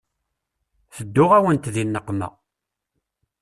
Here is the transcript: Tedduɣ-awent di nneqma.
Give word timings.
Tedduɣ-awent 0.95 1.71
di 1.73 1.83
nneqma. 1.87 2.29